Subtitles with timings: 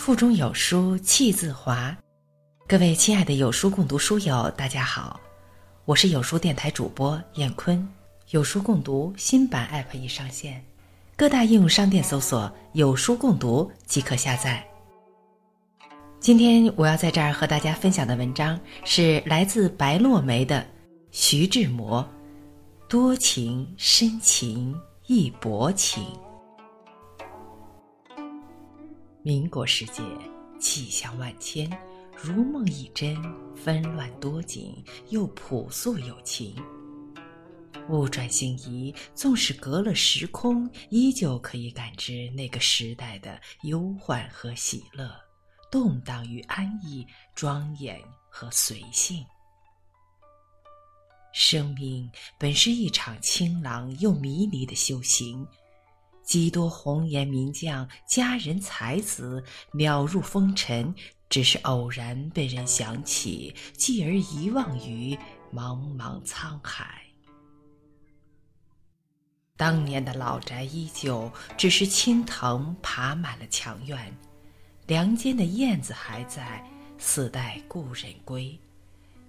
[0.00, 1.94] 腹中有书气自华，
[2.66, 5.20] 各位亲爱的有书共读书友，大家好，
[5.84, 7.86] 我是有书电台主播燕坤。
[8.30, 10.64] 有书共读新版 App 已上线，
[11.16, 14.66] 各大应用商店搜索“有书共读”即可下载。
[16.18, 20.62] 今天我要在这儿和大家分享的文章是来自白落梅的
[21.10, 22.02] 《徐志摩》，
[22.88, 24.74] 多情深情
[25.08, 26.02] 亦薄情。
[29.22, 30.02] 民国世界，
[30.58, 31.70] 气象万千，
[32.16, 33.14] 如梦一真，
[33.54, 36.56] 纷乱多景，又朴素有情。
[37.90, 45.14] 物转星移，纵使隔了时空，依旧可以感知那个时代的忧患和喜乐，
[45.70, 49.22] 动荡与安逸，庄严和随性。
[51.34, 55.46] 生命本是一场清朗又迷离的修行。
[56.30, 60.94] 几多红颜名将、佳人才子渺入风尘，
[61.28, 65.18] 只是偶然被人想起，继而遗忘于
[65.52, 67.02] 茫茫沧海。
[69.56, 71.28] 当年的老宅依旧，
[71.58, 74.16] 只是青藤爬满了墙院，
[74.86, 76.64] 梁间的燕子还在，
[76.96, 78.56] 似待故人归。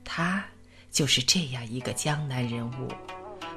[0.03, 0.45] 他
[0.91, 2.87] 就是这样一个江南人物。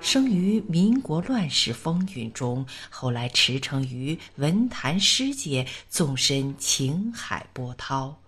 [0.05, 8.21] 生于民国乱世风云中，后来驰骋于文坛诗界，纵身情海波涛。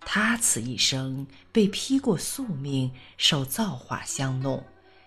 [0.00, 4.62] 他此一生被披过宿命，受造化相弄，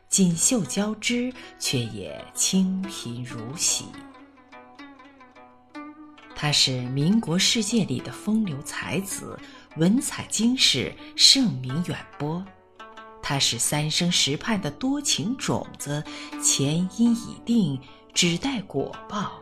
[0.08, 3.84] 锦绣交织，却也清贫如洗。
[6.38, 9.38] 他是民国世界里的风流才子，
[9.76, 12.44] 文采经世，盛名远播。
[13.30, 16.04] 他是三生石畔的多情种子，
[16.42, 17.80] 前因已定，
[18.12, 19.34] 只待果报。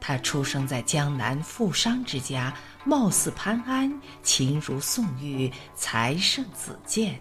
[0.00, 7.20] 他出生在江南富商之家，貌似潘安，情如宋玉，才胜子建。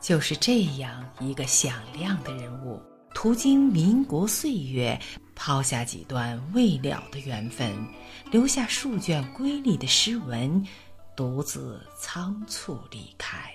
[0.00, 2.80] 就是这样一个响亮的人物，
[3.14, 4.98] 途经民国岁月，
[5.34, 7.70] 抛下几段未了的缘分，
[8.30, 10.66] 留下数卷瑰丽的诗文，
[11.14, 13.52] 独自仓促离开。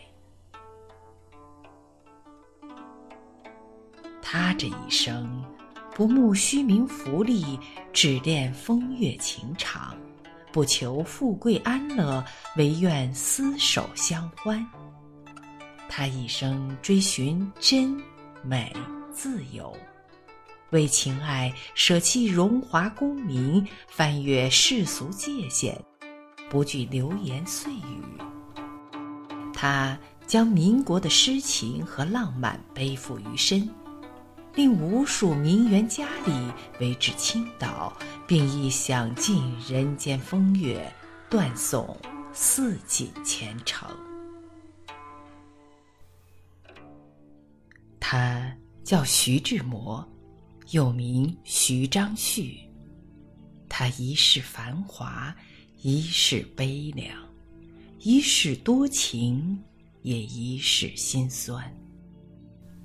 [4.32, 5.44] 他这一生，
[5.96, 7.60] 不慕虚名浮利，
[7.92, 9.96] 只恋风月情长；
[10.52, 12.24] 不求富贵安乐，
[12.56, 14.64] 唯愿厮守相欢。
[15.90, 18.00] 他一生追寻真、
[18.44, 18.72] 美、
[19.12, 19.76] 自由，
[20.70, 25.76] 为情爱舍弃荣华功名，翻越世俗界限，
[26.52, 28.04] 不惧流言碎语。
[29.56, 29.98] 他
[30.28, 33.68] 将民国的诗情和浪漫背负于身。
[34.60, 36.34] 令无数名媛佳丽
[36.82, 37.98] 为之倾倒，
[38.28, 40.94] 并亦享尽人间风月，
[41.30, 41.98] 断送
[42.34, 43.90] 四锦前程。
[48.02, 48.54] 他
[48.84, 50.06] 叫徐志摩，
[50.72, 52.60] 又名徐章旭。
[53.70, 55.34] 他一世繁华，
[55.82, 57.18] 一世悲凉，
[58.00, 59.64] 一世多情，
[60.02, 61.74] 也一世心酸。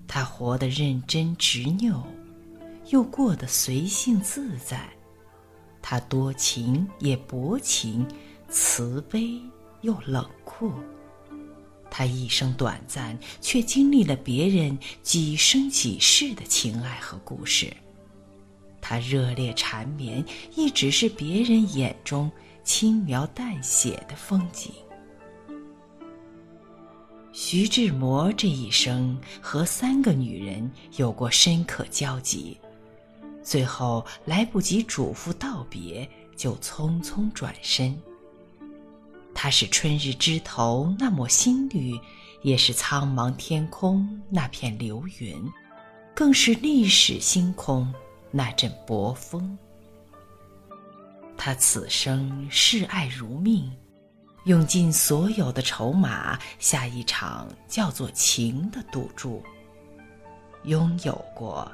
[0.07, 2.05] 他活得认真执拗，
[2.91, 4.89] 又过得随性自在。
[5.83, 8.07] 他多情也薄情，
[8.49, 9.41] 慈悲
[9.83, 10.73] 又冷酷。
[11.91, 17.73] 他一生短暂，却经历了别人几生几世的情爱和故事。
[18.81, 20.25] 他热烈缠绵，
[20.57, 22.31] 亦只是别人眼中
[22.65, 24.73] 轻描淡写的风景。
[27.57, 32.59] 徐志摩这一生和三个女人有过深刻交集，
[33.45, 37.97] 最后来不及嘱咐道别，就匆匆转身。
[39.33, 41.97] 他是春日枝头那抹新绿，
[42.43, 45.41] 也是苍茫天空那片流云，
[46.13, 47.95] 更是历史星空
[48.33, 49.57] 那阵薄风。
[51.37, 53.71] 他此生视爱如命。
[54.45, 59.43] 用尽所有的筹码，下一场叫做情的赌注。
[60.65, 61.71] 拥有过，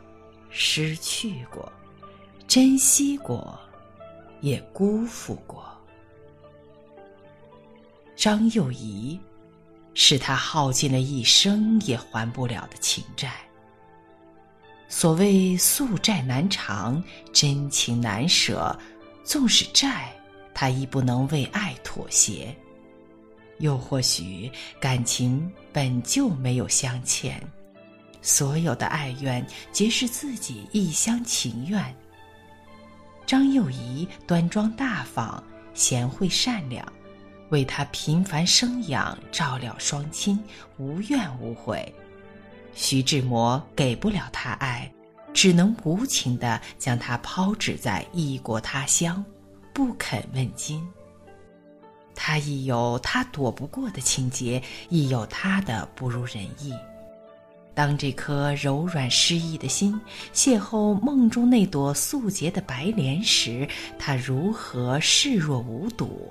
[0.51, 1.71] 失去过，
[2.47, 3.59] 珍惜过，
[4.41, 5.65] 也辜负过。
[8.17, 9.19] 张幼仪，
[9.95, 13.33] 是他耗尽了一生也还不了的情债。
[14.89, 17.03] 所谓宿债难偿，
[17.33, 18.79] 真情难舍，
[19.25, 20.13] 纵使债。
[20.55, 22.55] 他亦不能为爱妥协，
[23.59, 24.51] 又或许
[24.81, 27.41] 感情本就没有相欠，
[28.23, 31.95] 所有的爱怨皆是自己一厢情愿。
[33.27, 35.43] 张幼仪端庄大方，
[35.73, 36.85] 贤惠善良，
[37.51, 40.43] 为他频繁生养，照料双亲，
[40.79, 41.95] 无怨无悔。
[42.75, 44.91] 徐志摩给不了他爱，
[45.33, 49.25] 只能无情地将他抛掷在异国他乡，
[49.81, 50.87] 不肯问津。
[52.15, 56.75] 他亦有他躲不过的情节，亦有他的不如人意。
[57.73, 59.99] 当这颗柔软失意的心
[60.35, 63.67] 邂逅梦中那朵素洁的白莲时，
[63.99, 66.31] 他如何视若无睹？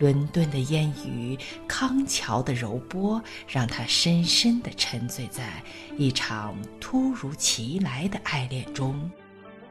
[0.00, 1.38] 伦敦的烟雨，
[1.68, 5.62] 康桥的柔波，让他深深地沉醉在
[5.96, 9.08] 一场突如其来的爱恋中，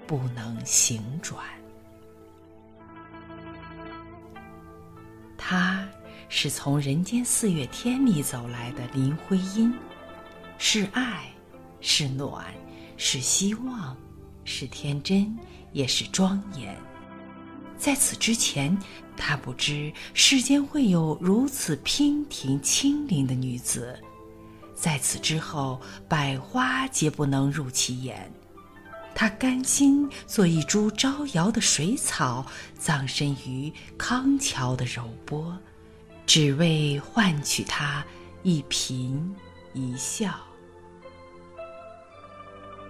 [0.08, 1.38] 不能醒转。
[5.52, 5.86] 他
[6.30, 9.74] 是从人间四月天里走来的林徽因，
[10.58, 11.30] 是爱，
[11.82, 12.46] 是暖，
[12.96, 13.94] 是希望，
[14.46, 15.38] 是天真，
[15.74, 16.74] 也是庄严。
[17.78, 18.78] 在此之前，
[19.18, 23.94] 他不知世间会有如此娉婷清灵的女子；
[24.74, 28.32] 在此之后，百花皆不能入其眼。
[29.14, 32.46] 他甘心做一株招摇的水草，
[32.78, 35.56] 葬身于康桥的柔波，
[36.26, 38.04] 只为换取他
[38.42, 39.20] 一颦
[39.74, 40.34] 一笑。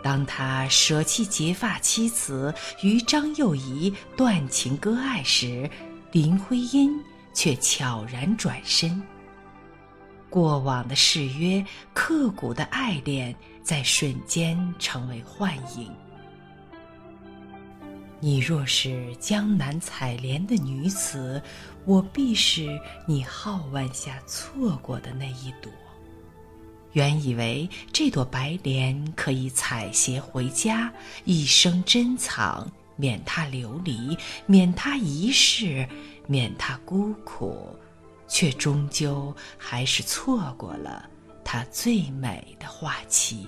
[0.02, 5.70] 当他舍弃结发妻子，与张幼仪断情割爱时，
[6.12, 6.92] 林徽因
[7.34, 9.02] 却悄然转身。
[10.30, 11.64] 过往的誓约、
[11.94, 15.94] 刻骨的爱恋，在瞬间成为幻影。
[18.24, 21.42] 你若是江南采莲的女子，
[21.86, 25.72] 我必是你皓腕下错过的那一朵。
[26.94, 30.94] 原以为这朵白莲可以采撷回家，
[31.26, 34.16] 一生珍藏，免他流离，
[34.46, 35.88] 免他一世，
[36.28, 37.76] 免他孤苦，
[38.28, 41.10] 却终究还是错过了
[41.44, 43.48] 它最美的花期。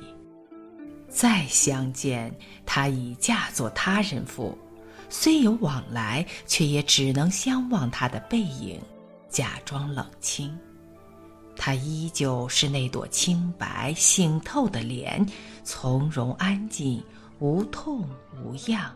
[1.09, 2.33] 再相见，
[2.65, 4.57] 她已嫁作他人妇，
[5.15, 8.81] 虽有往来，却也只能相望他的背影，
[9.29, 10.57] 假装冷清。
[11.55, 15.23] 他依旧是那朵清白醒透的莲，
[15.63, 17.01] 从容安静，
[17.37, 18.09] 无痛
[18.43, 18.91] 无恙。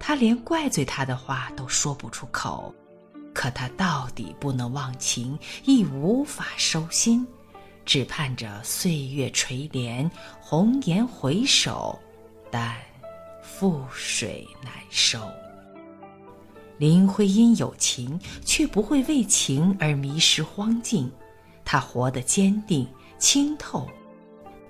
[0.00, 2.74] 他连怪罪他的话都说不出口，
[3.32, 7.24] 可他到底不能忘情，亦无法收心，
[7.86, 10.10] 只盼着岁月垂怜，
[10.40, 11.96] 红颜回首，
[12.50, 12.76] 但
[13.58, 15.18] 覆水难收。
[16.78, 21.10] 林徽因有情，却不会为情而迷失荒径。
[21.64, 22.86] 他活得坚定
[23.18, 23.88] 清透，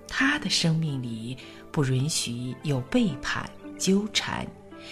[0.08, 1.36] 他的生命里
[1.70, 3.48] 不允许有背叛
[3.78, 4.46] 纠缠，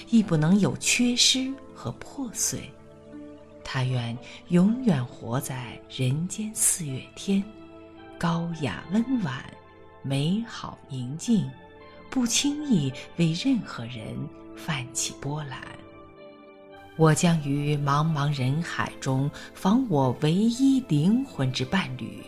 [0.09, 2.71] 亦不能有缺失和破碎。
[3.65, 4.17] 他愿
[4.49, 7.43] 永远活在人间四月天，
[8.17, 9.45] 高雅温婉，
[10.03, 11.51] 美好宁静，
[12.11, 14.17] 不轻易为任何人
[14.57, 15.61] 泛起波澜。
[16.97, 22.23] 我将于茫茫人海中访我唯一灵魂之伴侣，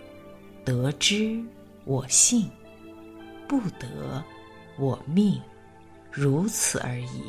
[0.65, 1.43] 得之
[1.85, 2.49] 我幸，
[3.49, 4.23] 不得
[4.79, 5.41] 我命，
[6.12, 7.23] 如此而已。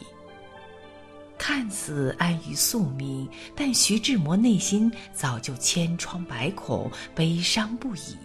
[1.35, 8.15] 看似安于宿命，但徐志摩内心早就千疮百孔，悲伤不已。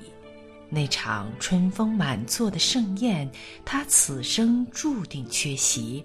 [0.68, 3.30] 那场春风满座的盛宴，
[3.64, 6.04] 他此生注定缺席。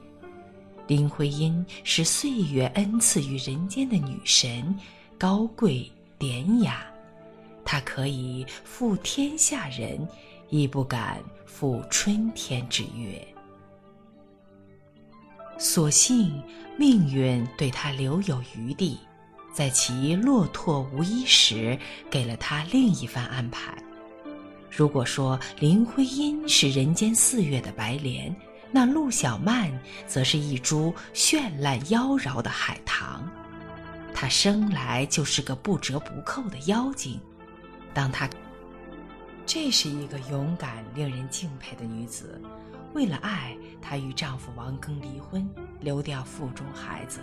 [0.87, 4.77] 林徽因是岁月恩赐于人间的女神，
[5.17, 6.85] 高贵典雅，
[7.63, 10.07] 她可以负天下人，
[10.49, 13.25] 亦不敢负春天之约。
[15.57, 16.41] 所幸
[16.77, 18.99] 命运对她留有余地，
[19.53, 23.75] 在其落拓无依时，给了她另一番安排。
[24.73, 28.33] 如果说林徽因是人间四月的白莲，
[28.71, 29.69] 那陆小曼
[30.07, 33.29] 则是一株绚烂妖娆的海棠，
[34.13, 37.19] 她生来就是个不折不扣的妖精。
[37.93, 38.29] 当她，
[39.45, 42.41] 这是一个勇敢、令人敬佩的女子。
[42.93, 45.45] 为了爱，她与丈夫王庚离婚，
[45.81, 47.19] 流掉腹中孩子；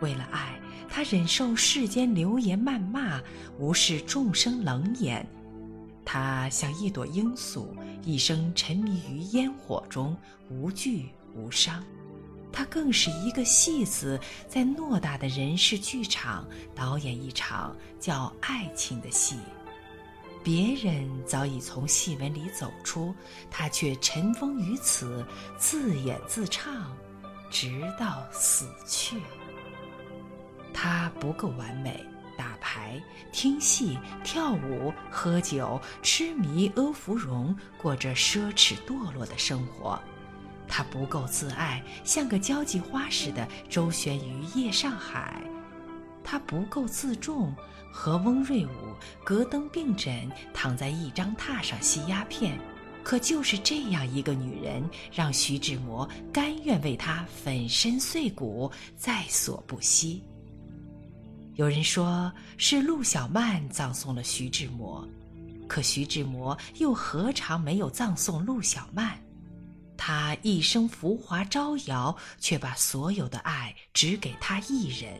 [0.00, 3.20] 为了爱，她忍受世间流言谩骂，
[3.58, 5.26] 无视众生冷眼。
[6.06, 10.16] 她像一朵罂粟，一生沉迷于烟火中，
[10.48, 11.84] 无惧无伤。
[12.50, 19.36] 她更是一个戏子，在偌大的人世剧场导演一场叫爱情的戏。
[20.42, 23.12] 别人早已从戏文里走出，
[23.50, 25.26] 她却尘封于此，
[25.58, 26.96] 自演自唱，
[27.50, 29.20] 直到死去。
[30.78, 32.04] 他不够完美，
[32.36, 33.00] 打牌、
[33.32, 39.98] 听戏、跳舞、喝酒、痴迷阿芙蓉，过着奢侈堕落的生活。
[40.68, 45.40] 他不够自爱，像个交际花似的周旋于夜上海；
[46.24, 47.54] 他不够自重，
[47.92, 48.70] 和翁瑞武
[49.24, 52.58] 隔灯并枕，躺在一张榻上吸鸦片。
[53.04, 60.24] 可就是这样一个女人，让徐志摩甘愿为她粉身碎骨，在所不惜。
[61.56, 65.08] 有人说是陆小曼葬送了徐志摩，
[65.66, 69.18] 可徐志摩又何尝没有葬送陆小曼？
[69.96, 75.18] 他一生浮华招摇，却把所有的爱只给他一人。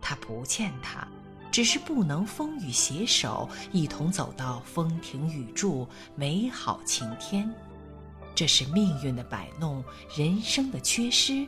[0.00, 1.06] 他不欠他，
[1.50, 7.52] 只是不能风雨携手，一同走到风停雨住、美好晴天。
[8.36, 9.82] 这是命运的摆弄，
[10.16, 11.44] 人生的缺失。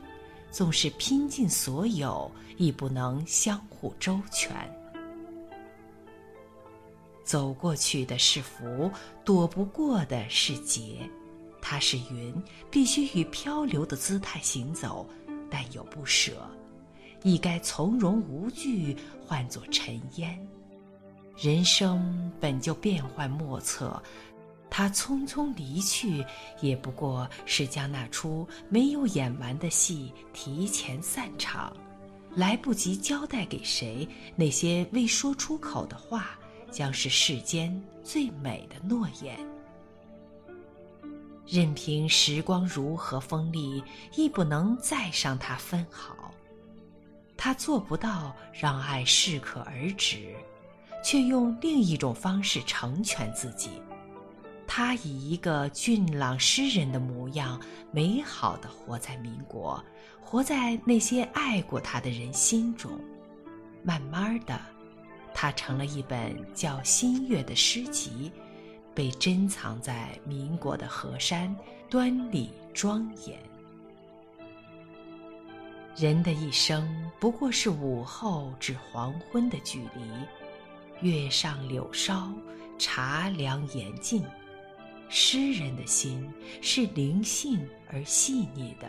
[0.50, 4.50] 纵是拼尽所有，亦不能相互周全。
[7.25, 8.90] 走过去的是福，
[9.25, 11.09] 躲不过的是劫。
[11.61, 12.35] 它是云，
[12.71, 15.07] 必须以漂流的姿态行走，
[15.50, 16.33] 但又不舍，
[17.23, 20.49] 亦该从容无惧，换作尘烟。
[21.37, 24.02] 人生本就变幻莫测，
[24.71, 26.25] 他匆匆离去，
[26.61, 31.77] 也不过是将那出没有演完的戏提前散场，
[32.35, 36.39] 来不及交代给谁，那些未说出口的话，
[36.71, 39.39] 将是世间最美的诺言。
[41.47, 43.83] 任凭时光如何锋利，
[44.15, 46.15] 亦不能再伤他分毫。
[47.39, 50.35] 他做不到让爱适可而止，
[51.03, 53.71] 却用另一种方式成全自己。
[54.78, 59.85] 他以一个俊朗诗人的模样，美好的活在民国，
[60.20, 62.92] 活在那些爱过他的人心中。
[63.82, 64.56] 慢慢的，
[65.35, 68.30] 他成了一本叫《新月》的诗集。
[68.94, 71.52] 被珍藏在民国的河山，
[71.90, 73.37] 端礼庄严。
[75.97, 82.32] 人的一生不过是午后至黄昏的距离，月上柳梢，
[82.78, 84.25] 茶凉言尽。
[85.09, 88.88] 诗人的心是灵性而细腻的，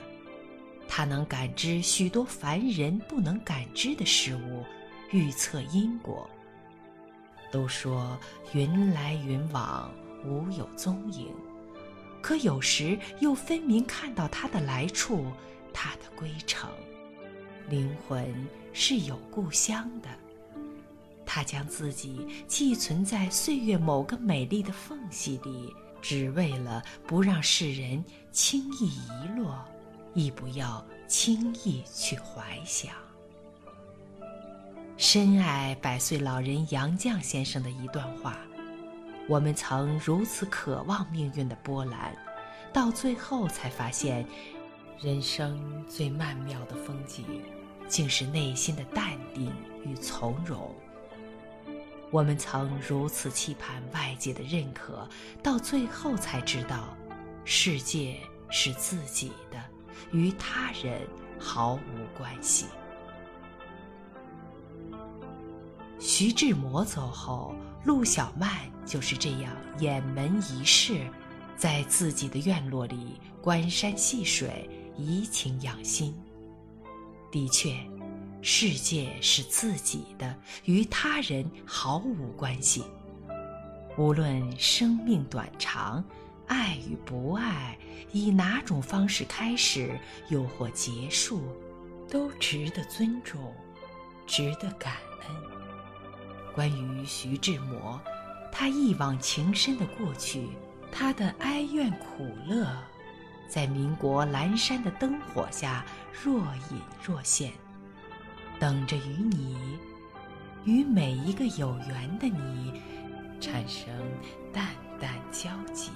[0.88, 4.64] 他能感知许多凡人不能感知的事物，
[5.12, 6.30] 预测因果。
[7.52, 8.16] 都说
[8.54, 9.92] 云来云往，
[10.24, 11.28] 无有踪影，
[12.22, 15.26] 可有时又分明看到他的来处，
[15.74, 16.70] 他的归程。
[17.70, 20.10] 灵魂是有故乡的，
[21.26, 29.63] 他将自己寄存在岁月某个美丽的缝隙里，只为了不让世人轻易遗落，
[30.13, 32.94] 亦不要轻易去怀想。
[34.98, 38.38] 深爱百岁老人杨绛先生的一段话
[39.29, 42.13] ：“我们曾如此渴望命运的波澜，
[42.74, 44.25] 到最后才发现，
[45.00, 47.25] 人生最曼妙的风景，
[47.88, 49.53] 竟是内心的淡定
[49.86, 50.75] 与从容。
[52.12, 55.08] 我们曾如此期盼外界的认可，
[55.44, 56.98] 到最后才知道，
[57.46, 58.18] 世界
[58.50, 59.63] 是自己的，
[60.12, 61.01] 与他人
[61.38, 62.66] 毫无关系。”
[66.00, 68.50] 徐志摩走后，陆小曼
[68.86, 71.06] 就是这样掩门一世，
[71.56, 76.16] 在自己的院落里观山戏水，怡情养心。
[77.32, 77.75] 的确，
[78.41, 82.84] 世界是自己的，与他人毫无关系。
[83.98, 86.03] 无论生命短长，
[86.48, 87.77] 爱与不爱，
[88.13, 91.41] 以哪种方式开始，又或结束，
[92.10, 93.53] 都值得尊重，
[94.25, 94.93] 值得感
[95.27, 95.36] 恩。
[96.55, 98.00] 关于徐志摩，
[98.51, 100.48] 他一往情深的过去，
[100.91, 102.65] 他的哀怨苦乐，
[103.50, 105.86] 在民国阑珊的灯火下
[106.24, 106.39] 若
[106.72, 107.51] 隐若现，
[108.60, 109.58] 等着与你，
[110.66, 112.74] 与每一个有缘的你，
[113.39, 113.88] 产生
[114.51, 114.68] 淡
[115.00, 115.92] 淡交集，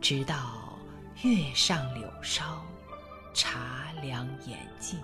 [0.00, 0.76] 直到
[1.22, 2.60] 月上柳梢，
[3.32, 4.98] 茶凉言静。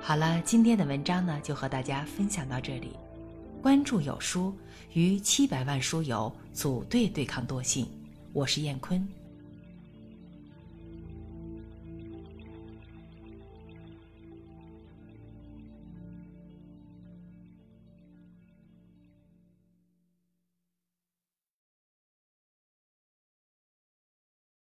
[0.00, 2.92] 好了，今天的文章呢，就和大家分享到这里。
[3.60, 4.56] 关注有书，
[4.92, 7.88] 与七百万书友组队对抗惰性。
[8.32, 9.04] 我是燕坤。